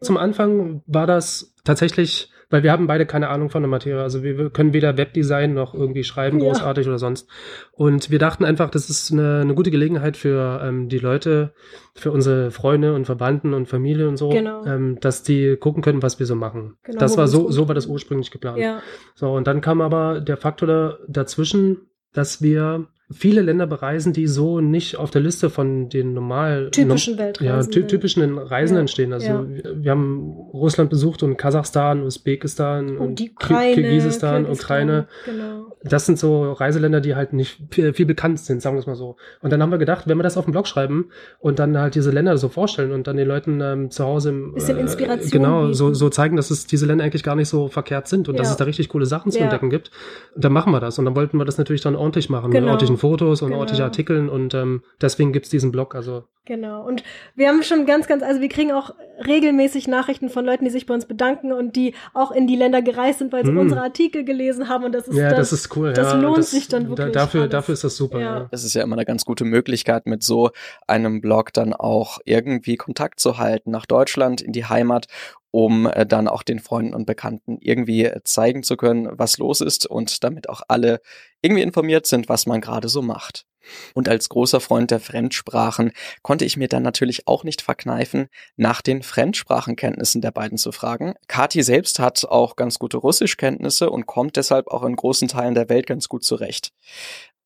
Zum 0.00 0.16
Anfang 0.16 0.82
war 0.86 1.06
das 1.06 1.54
tatsächlich 1.64 2.30
weil 2.50 2.62
wir 2.62 2.72
haben 2.72 2.86
beide 2.86 3.04
keine 3.04 3.28
Ahnung 3.28 3.50
von 3.50 3.62
der 3.62 3.68
Materie. 3.68 4.02
Also 4.02 4.22
wir 4.22 4.50
können 4.50 4.72
weder 4.72 4.96
Webdesign 4.96 5.54
noch 5.54 5.74
irgendwie 5.74 6.04
schreiben, 6.04 6.38
ja. 6.38 6.46
großartig 6.46 6.86
oder 6.86 6.98
sonst. 6.98 7.28
Und 7.72 8.10
wir 8.10 8.18
dachten 8.18 8.44
einfach, 8.44 8.70
das 8.70 8.88
ist 8.88 9.12
eine, 9.12 9.40
eine 9.42 9.54
gute 9.54 9.70
Gelegenheit 9.70 10.16
für 10.16 10.60
ähm, 10.62 10.88
die 10.88 10.98
Leute, 10.98 11.52
für 11.94 12.10
unsere 12.10 12.50
Freunde 12.50 12.94
und 12.94 13.04
Verwandten 13.04 13.52
und 13.52 13.66
Familie 13.66 14.08
und 14.08 14.16
so, 14.16 14.30
genau. 14.30 14.64
ähm, 14.64 14.98
dass 15.00 15.22
die 15.22 15.56
gucken 15.56 15.82
können, 15.82 16.02
was 16.02 16.18
wir 16.18 16.26
so 16.26 16.34
machen. 16.34 16.76
Genau, 16.84 16.98
das 16.98 17.16
war 17.16 17.28
so, 17.28 17.50
so 17.50 17.68
war 17.68 17.74
das 17.74 17.86
ursprünglich 17.86 18.30
geplant. 18.30 18.58
Ja. 18.58 18.80
So, 19.14 19.32
und 19.32 19.46
dann 19.46 19.60
kam 19.60 19.80
aber 19.80 20.20
der 20.20 20.36
Faktor 20.36 20.98
dazwischen, 21.06 21.88
dass 22.12 22.40
wir 22.40 22.88
viele 23.10 23.40
Länder 23.40 23.66
bereisen, 23.66 24.12
die 24.12 24.26
so 24.26 24.60
nicht 24.60 24.96
auf 24.96 25.10
der 25.10 25.22
Liste 25.22 25.48
von 25.48 25.88
den 25.88 26.12
normal 26.12 26.70
typischen 26.70 27.14
no, 27.14 27.22
Weltreisen. 27.22 27.72
Ja, 27.72 27.80
ty 27.80 27.86
typischen 27.86 28.36
Reisenden 28.36 28.86
ja. 28.86 28.92
stehen. 28.92 29.12
Also 29.14 29.26
ja. 29.26 29.46
wir, 29.76 29.90
haben 29.90 30.30
Russland 30.52 30.90
besucht 30.90 31.22
und 31.22 31.38
Kasachstan, 31.38 32.02
Usbekistan 32.02 32.90
und, 32.90 32.98
und 32.98 33.18
die 33.18 33.30
Ukraine, 33.30 33.74
Kirgisistan, 33.74 34.44
Ukraine. 34.44 35.06
Genau. 35.24 35.72
Das 35.82 36.04
sind 36.04 36.18
so 36.18 36.52
Reiseländer, 36.52 37.00
die 37.00 37.14
halt 37.14 37.32
nicht 37.32 37.62
viel, 37.70 37.94
viel 37.94 38.04
bekannt 38.04 38.40
sind, 38.40 38.60
sagen 38.60 38.76
wir 38.76 38.80
es 38.80 38.86
mal 38.86 38.96
so. 38.96 39.16
Und 39.40 39.52
dann 39.52 39.62
haben 39.62 39.70
wir 39.70 39.78
gedacht, 39.78 40.06
wenn 40.06 40.18
wir 40.18 40.22
das 40.22 40.36
auf 40.36 40.44
dem 40.44 40.52
Blog 40.52 40.66
schreiben 40.66 41.08
und 41.38 41.58
dann 41.58 41.78
halt 41.78 41.94
diese 41.94 42.10
Länder 42.10 42.36
so 42.36 42.48
vorstellen 42.48 42.92
und 42.92 43.06
dann 43.06 43.16
den 43.16 43.28
Leuten 43.28 43.60
ähm, 43.62 43.90
zu 43.90 44.04
Hause 44.04 44.30
im, 44.30 44.52
Bisschen 44.52 44.76
äh, 44.76 44.80
Inspiration 44.80 45.30
genau 45.30 45.72
so, 45.72 45.94
so 45.94 46.10
zeigen, 46.10 46.36
dass 46.36 46.50
es 46.50 46.66
diese 46.66 46.84
Länder 46.84 47.04
eigentlich 47.04 47.22
gar 47.22 47.36
nicht 47.36 47.48
so 47.48 47.68
verkehrt 47.68 48.06
sind 48.06 48.28
und 48.28 48.34
ja. 48.34 48.40
dass 48.42 48.50
es 48.50 48.56
da 48.56 48.64
richtig 48.64 48.90
coole 48.90 49.06
Sachen 49.06 49.32
zu 49.32 49.38
entdecken 49.38 49.70
gibt, 49.70 49.90
dann 50.36 50.52
machen 50.52 50.72
wir 50.72 50.80
das. 50.80 50.98
Und 50.98 51.06
dann 51.06 51.16
wollten 51.16 51.38
wir 51.38 51.46
das 51.46 51.56
natürlich 51.56 51.80
dann 51.80 51.96
ordentlich 51.96 52.28
machen, 52.28 52.50
genau. 52.50 52.66
mit 52.66 52.70
ordentlichen 52.70 52.97
Fotos 52.98 53.42
und 53.42 53.48
Genau. 53.48 53.60
authentischen 53.62 53.84
Artikeln 53.84 54.28
und 54.28 54.54
ähm, 54.54 54.82
deswegen 55.00 55.32
gibt's 55.32 55.48
diesen 55.50 55.72
Blog. 55.72 55.94
Also 55.94 56.24
Genau. 56.44 56.82
Und 56.82 57.02
wir 57.36 57.48
haben 57.48 57.62
schon 57.62 57.84
ganz, 57.84 58.06
ganz, 58.06 58.22
also 58.22 58.40
wir 58.40 58.48
kriegen 58.48 58.72
auch 58.72 58.94
regelmäßig 59.26 59.86
Nachrichten 59.86 60.30
von 60.30 60.46
Leuten, 60.46 60.64
die 60.64 60.70
sich 60.70 60.86
bei 60.86 60.94
uns 60.94 61.04
bedanken 61.04 61.52
und 61.52 61.76
die 61.76 61.94
auch 62.14 62.30
in 62.30 62.46
die 62.46 62.56
Länder 62.56 62.80
gereist 62.80 63.18
sind, 63.18 63.32
weil 63.34 63.44
sie 63.44 63.52
Mm. 63.52 63.58
unsere 63.58 63.82
Artikel 63.82 64.24
gelesen 64.24 64.66
haben. 64.70 64.84
Und 64.84 64.92
das 64.92 65.06
ist 65.08 65.16
ja, 65.16 65.28
das, 65.28 65.50
das, 65.50 65.52
ist 65.52 65.76
cool. 65.76 65.92
das 65.92 66.12
ja, 66.12 66.18
lohnt 66.18 66.38
das, 66.38 66.50
sich 66.52 66.66
dann 66.68 66.84
da- 66.84 66.88
wirklich. 66.90 67.12
Dafür, 67.12 67.40
alles. 67.42 67.50
dafür 67.52 67.72
ist 67.74 67.84
das 67.84 67.96
super. 67.96 68.18
Ja. 68.18 68.38
Ja. 68.38 68.48
Das 68.50 68.64
ist 68.64 68.72
ja 68.72 68.82
immer 68.82 68.96
eine 68.96 69.04
ganz 69.04 69.26
gute 69.26 69.44
Möglichkeit, 69.44 70.06
mit 70.06 70.22
so 70.22 70.50
einem 70.86 71.20
Blog 71.20 71.52
dann 71.52 71.74
auch 71.74 72.18
irgendwie 72.24 72.76
Kontakt 72.76 73.20
zu 73.20 73.36
halten 73.36 73.70
nach 73.70 73.84
Deutschland, 73.84 74.40
in 74.40 74.52
die 74.52 74.64
Heimat, 74.64 75.06
um 75.50 75.86
äh, 75.86 76.06
dann 76.06 76.28
auch 76.28 76.42
den 76.42 76.60
Freunden 76.60 76.94
und 76.94 77.06
Bekannten 77.06 77.58
irgendwie 77.60 78.04
äh, 78.04 78.20
zeigen 78.24 78.62
zu 78.62 78.76
können, 78.76 79.08
was 79.12 79.38
los 79.38 79.60
ist 79.60 79.86
und 79.86 80.22
damit 80.24 80.48
auch 80.48 80.62
alle 80.68 81.00
irgendwie 81.42 81.62
informiert 81.62 82.06
sind, 82.06 82.28
was 82.28 82.46
man 82.46 82.60
gerade 82.60 82.88
so 82.88 83.02
macht. 83.02 83.46
Und 83.94 84.08
als 84.08 84.28
großer 84.28 84.60
Freund 84.60 84.90
der 84.90 85.00
Fremdsprachen 85.00 85.92
konnte 86.22 86.44
ich 86.44 86.56
mir 86.56 86.68
dann 86.68 86.82
natürlich 86.82 87.26
auch 87.26 87.44
nicht 87.44 87.62
verkneifen, 87.62 88.28
nach 88.56 88.80
den 88.82 89.02
Fremdsprachenkenntnissen 89.02 90.22
der 90.22 90.30
beiden 90.30 90.58
zu 90.58 90.72
fragen. 90.72 91.14
Kati 91.26 91.62
selbst 91.62 91.98
hat 91.98 92.24
auch 92.24 92.56
ganz 92.56 92.78
gute 92.78 92.96
Russischkenntnisse 92.96 93.90
und 93.90 94.06
kommt 94.06 94.36
deshalb 94.36 94.68
auch 94.68 94.84
in 94.84 94.96
großen 94.96 95.28
Teilen 95.28 95.54
der 95.54 95.68
Welt 95.68 95.86
ganz 95.86 96.08
gut 96.08 96.24
zurecht. 96.24 96.72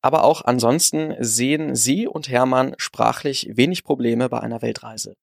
Aber 0.01 0.23
auch 0.25 0.43
ansonsten 0.43 1.15
sehen 1.19 1.75
sie 1.75 2.07
und 2.07 2.27
Hermann 2.27 2.75
sprachlich 2.77 3.49
wenig 3.53 3.83
Probleme 3.83 4.27
bei 4.27 4.39
einer 4.41 4.61
Weltreise. 4.61 5.15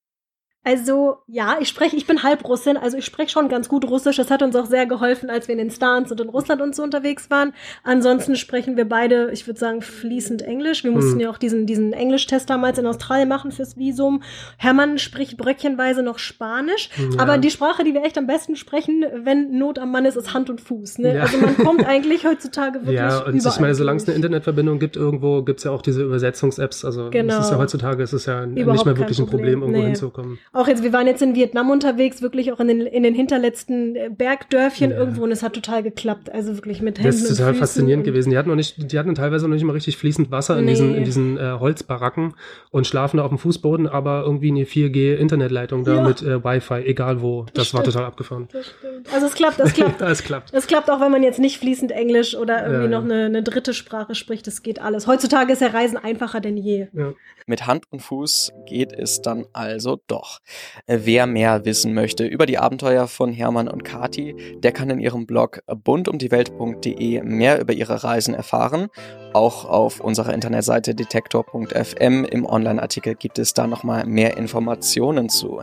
Also, 0.63 1.17
ja, 1.27 1.55
ich 1.59 1.69
spreche, 1.69 1.95
ich 1.95 2.05
bin 2.05 2.21
Halbrussin, 2.21 2.77
also 2.77 2.95
ich 2.97 3.05
spreche 3.05 3.29
schon 3.31 3.49
ganz 3.49 3.67
gut 3.67 3.83
Russisch. 3.89 4.17
Das 4.17 4.29
hat 4.29 4.43
uns 4.43 4.55
auch 4.55 4.67
sehr 4.67 4.85
geholfen, 4.85 5.29
als 5.31 5.47
wir 5.47 5.53
in 5.53 5.59
den 5.59 5.71
Stans 5.71 6.11
und 6.11 6.21
in 6.21 6.29
Russland 6.29 6.61
und 6.61 6.75
so 6.75 6.83
unterwegs 6.83 7.29
waren. 7.31 7.53
Ansonsten 7.83 8.35
sprechen 8.35 8.77
wir 8.77 8.87
beide, 8.87 9.31
ich 9.31 9.47
würde 9.47 9.59
sagen, 9.59 9.81
fließend 9.81 10.43
Englisch. 10.43 10.83
Wir 10.83 10.91
mussten 10.91 11.13
Hm. 11.13 11.19
ja 11.21 11.29
auch 11.31 11.39
diesen, 11.39 11.65
diesen 11.65 11.93
Englischtest 11.93 12.49
damals 12.49 12.77
in 12.77 12.85
Australien 12.85 13.27
machen 13.27 13.51
fürs 13.51 13.75
Visum. 13.77 14.21
Hermann 14.57 14.99
spricht 14.99 15.35
bröckchenweise 15.37 16.03
noch 16.03 16.19
Spanisch. 16.19 16.89
Ja. 16.97 17.19
Aber 17.19 17.39
die 17.39 17.49
Sprache, 17.49 17.83
die 17.83 17.93
wir 17.95 18.03
echt 18.03 18.17
am 18.19 18.27
besten 18.27 18.55
sprechen, 18.55 19.03
wenn 19.23 19.57
Not 19.57 19.79
am 19.79 19.91
Mann 19.91 20.05
ist, 20.05 20.15
ist 20.15 20.33
Hand 20.35 20.51
und 20.51 20.61
Fuß. 20.61 20.99
Ne? 20.99 21.15
Ja. 21.15 21.21
Also 21.23 21.37
man 21.39 21.57
kommt 21.57 21.85
eigentlich 21.87 22.25
heutzutage 22.25 22.79
wirklich 22.81 22.97
Ja, 22.97 23.19
und 23.25 23.35
ich 23.35 23.59
meine, 23.59 23.73
solange 23.73 23.97
es 23.97 24.07
eine. 24.07 24.15
Internetverbindung 24.15 24.77
gibt 24.77 24.95
irgendwo, 24.95 25.41
gibt's 25.41 25.63
ja 25.63 25.71
auch 25.71 25.81
diese 25.81 26.03
Übersetzungs-Apps. 26.03 26.85
Also 26.85 27.09
Genau. 27.09 27.39
es 27.39 27.45
ist 27.45 27.51
ja 27.51 27.57
heutzutage 27.57 28.03
ist 28.03 28.13
es 28.13 28.27
ja 28.27 28.45
nicht 28.45 28.61
Überhaupt 28.61 28.85
mehr 28.85 28.93
kein 28.93 29.01
wirklich 29.01 29.17
ein 29.19 29.25
Problem, 29.25 29.59
Problem. 29.61 29.61
irgendwo 29.61 29.79
Nee. 29.79 29.85
hinzukommen. 29.87 30.39
Auch 30.53 30.67
jetzt, 30.67 30.83
wir 30.83 30.91
waren 30.91 31.07
jetzt 31.07 31.21
in 31.21 31.33
Vietnam 31.33 31.69
unterwegs, 31.69 32.21
wirklich 32.21 32.51
auch 32.51 32.59
in 32.59 32.67
den, 32.67 32.81
in 32.81 33.03
den 33.03 33.13
hinterletzten 33.15 33.95
äh, 33.95 34.09
Bergdörfchen 34.09 34.91
Ja. 34.91 34.97
irgendwo 34.97 35.23
und 35.23 35.31
es 35.31 35.43
hat 35.43 35.53
total 35.53 35.81
geklappt. 35.81 36.29
Also 36.29 36.55
wirklich 36.55 36.81
mit 36.81 36.97
Händen 36.99 37.07
Das 37.09 37.21
ist 37.21 37.37
total 37.37 37.53
faszinierend 37.53 38.03
gewesen. 38.03 38.31
Die 38.31 38.37
hatten 38.37 38.49
noch 38.49 38.57
nicht, 38.57 38.91
die 38.91 38.99
hatten 38.99 39.15
teilweise 39.15 39.47
noch 39.47 39.53
nicht 39.55 39.63
mal 39.63 39.71
richtig 39.71 39.95
fließend 39.95 40.29
Wasser 40.29 40.57
in 40.59 40.65
Nee. 40.65 40.71
diesen, 40.71 40.93
in 40.93 41.03
diesen 41.05 41.37
äh, 41.37 41.53
Holzbaracken 41.57 42.33
und 42.69 42.85
schlafen 42.85 43.17
da 43.17 43.23
auf 43.23 43.29
dem 43.29 43.37
Fußboden, 43.37 43.87
aber 43.87 44.23
irgendwie 44.25 44.49
eine 44.51 44.65
4G-Internetleitung 44.65 45.83
da 45.85 45.95
Ja. 45.95 46.03
mit 46.07 46.21
äh, 46.21 46.43
Wi-Fi, 46.43 46.85
egal 46.85 47.21
wo. 47.21 47.45
Das 47.53 47.73
war 47.73 47.81
stimmt. 47.81 47.93
total 47.93 48.07
abgefahren. 48.07 48.47
Das 48.51 48.65
stimmt. 48.67 49.13
Also 49.13 49.27
es 49.27 49.33
klappt, 49.35 49.59
es 49.61 49.73
klappt. 49.73 50.01
ja, 50.01 50.09
es 50.11 50.23
klappt. 50.23 50.49
Es 50.53 50.67
klappt 50.67 50.89
auch, 50.91 50.99
wenn 50.99 51.11
man 51.11 51.23
jetzt 51.23 51.39
nicht 51.39 51.59
fließend 51.59 51.91
Englisch 51.93 52.35
oder 52.35 52.63
irgendwie 52.65 52.85
Ja, 52.85 52.91
ja. 52.91 52.99
noch 52.99 53.05
eine, 53.05 53.25
eine 53.25 53.43
dritte 53.43 53.73
Sprache 53.73 54.15
spricht. 54.15 54.47
Das 54.47 54.63
geht 54.63 54.81
alles. 54.81 55.07
Heutzutage 55.07 55.53
ist 55.53 55.61
ja 55.61 55.67
Reisen 55.69 55.97
einfacher 55.97 56.41
denn 56.41 56.57
je. 56.57 56.87
Ja. 56.93 57.13
Mit 57.47 57.65
Hand 57.67 57.85
und 57.89 58.01
Fuß 58.01 58.51
geht 58.67 58.93
es 58.93 59.21
dann 59.21 59.45
also 59.53 59.99
doch. 60.07 60.40
Äh, 60.87 60.99
Wer 61.03 61.25
mehr 61.25 61.65
wissen 61.65 61.93
möchte 61.93 62.25
über 62.25 62.45
die 62.45 62.57
Abenteuer 62.57 63.07
von 63.07 63.31
Hermann 63.31 63.67
und 63.67 63.83
Kati, 63.83 64.35
der 64.59 64.71
kann 64.71 64.89
in 64.89 64.99
ihrem 64.99 65.25
Blog 65.25 65.61
bundumdiewelt.de 65.67 67.21
mehr 67.23 67.59
über 67.59 67.73
ihre 67.73 68.03
Reisen 68.03 68.33
erfahren. 68.33 68.87
Auch 69.33 69.65
auf 69.65 69.99
unserer 69.99 70.33
Internetseite 70.33 70.93
detektor.fm 70.93 72.25
im 72.25 72.45
Online-Artikel 72.45 73.15
gibt 73.15 73.39
es 73.39 73.53
da 73.53 73.67
nochmal 73.67 74.05
mehr 74.05 74.37
Informationen 74.37 75.29
zu. 75.29 75.61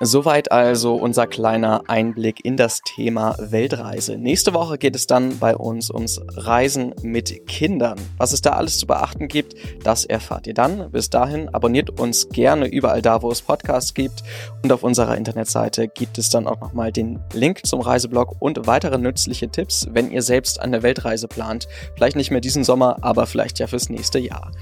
Soweit 0.00 0.52
also 0.52 0.94
unser 0.94 1.26
kleiner 1.26 1.82
Einblick 1.88 2.44
in 2.44 2.56
das 2.56 2.82
Thema 2.82 3.34
Weltreise. 3.40 4.16
Nächste 4.16 4.54
Woche 4.54 4.78
geht 4.78 4.94
es 4.94 5.08
dann 5.08 5.40
bei 5.40 5.56
uns 5.56 5.90
ums 5.90 6.20
Reisen 6.36 6.94
mit 7.02 7.48
Kindern. 7.48 7.98
Was 8.16 8.32
es 8.32 8.40
da 8.40 8.50
alles 8.50 8.78
zu 8.78 8.86
beachten 8.86 9.26
gibt, 9.26 9.56
das 9.82 10.04
erfahrt 10.04 10.46
ihr 10.46 10.54
dann. 10.54 10.92
Bis 10.92 11.10
dahin 11.10 11.48
abonniert 11.48 11.98
uns 11.98 12.28
gerne 12.28 12.68
überall 12.68 13.02
da, 13.02 13.22
wo 13.22 13.30
es 13.32 13.42
Podcasts 13.42 13.92
gibt. 13.92 14.22
Und 14.62 14.70
auf 14.70 14.84
unserer 14.84 15.16
Internetseite 15.16 15.88
gibt 15.88 16.16
es 16.18 16.30
dann 16.30 16.46
auch 16.46 16.60
nochmal 16.60 16.92
den 16.92 17.18
Link 17.32 17.66
zum 17.66 17.80
Reiseblog 17.80 18.36
und 18.38 18.68
weitere 18.68 18.98
nützliche 18.98 19.48
Tipps, 19.48 19.88
wenn 19.90 20.12
ihr 20.12 20.22
selbst 20.22 20.60
eine 20.60 20.84
Weltreise 20.84 21.26
plant. 21.26 21.66
Vielleicht 21.96 22.16
nicht 22.16 22.30
mehr 22.30 22.40
diesen 22.40 22.62
Sommer, 22.62 22.98
aber 23.00 23.26
vielleicht 23.26 23.58
ja 23.58 23.66
fürs 23.66 23.88
nächste 23.88 24.20
Jahr. 24.20 24.52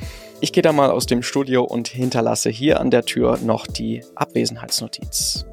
Ich 0.41 0.53
gehe 0.53 0.63
da 0.63 0.73
mal 0.73 0.91
aus 0.91 1.07
dem 1.07 1.23
Studio 1.23 1.65
und 1.65 1.89
hinterlasse 1.89 2.51
hier 2.51 2.81
an 2.81 2.91
der 2.91 3.05
Tür 3.05 3.39
noch 3.43 3.67
die 3.67 4.05
Abwesenheitsnotiz. 4.15 5.47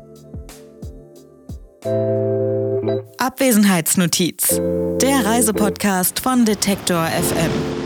Abwesenheitsnotiz. 3.17 4.61
Der 5.01 5.25
Reisepodcast 5.25 6.19
von 6.19 6.43
Detektor 6.45 7.05
FM. 7.05 7.82